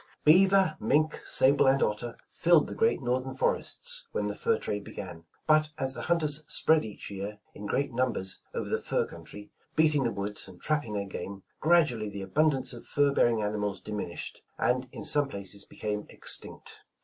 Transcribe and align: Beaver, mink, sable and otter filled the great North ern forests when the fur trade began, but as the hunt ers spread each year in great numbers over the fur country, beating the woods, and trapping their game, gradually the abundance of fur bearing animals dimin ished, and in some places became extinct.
Beaver, 0.25 0.77
mink, 0.79 1.21
sable 1.27 1.67
and 1.67 1.83
otter 1.83 2.17
filled 2.27 2.65
the 2.65 2.73
great 2.73 3.03
North 3.03 3.27
ern 3.27 3.35
forests 3.35 4.07
when 4.13 4.25
the 4.29 4.33
fur 4.35 4.57
trade 4.57 4.83
began, 4.83 5.25
but 5.45 5.69
as 5.77 5.93
the 5.93 6.01
hunt 6.01 6.23
ers 6.23 6.43
spread 6.47 6.83
each 6.83 7.11
year 7.11 7.37
in 7.53 7.67
great 7.67 7.93
numbers 7.93 8.41
over 8.51 8.67
the 8.67 8.81
fur 8.81 9.05
country, 9.05 9.51
beating 9.75 10.03
the 10.03 10.11
woods, 10.11 10.47
and 10.47 10.59
trapping 10.59 10.93
their 10.93 11.05
game, 11.05 11.43
gradually 11.59 12.09
the 12.09 12.23
abundance 12.23 12.73
of 12.73 12.87
fur 12.87 13.13
bearing 13.13 13.43
animals 13.43 13.79
dimin 13.79 14.11
ished, 14.11 14.39
and 14.57 14.89
in 14.91 15.05
some 15.05 15.27
places 15.29 15.67
became 15.67 16.07
extinct. 16.09 16.79